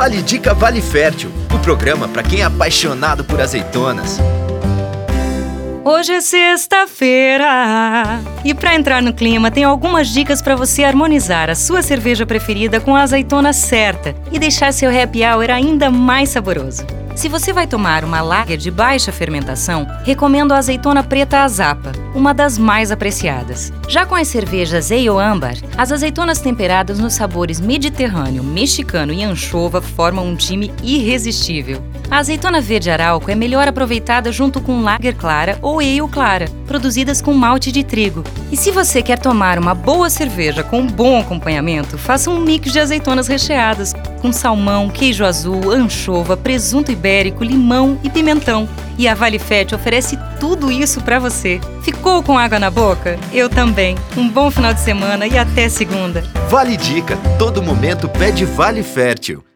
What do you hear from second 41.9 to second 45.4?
faça um mix de azeitonas recheadas, com salmão, queijo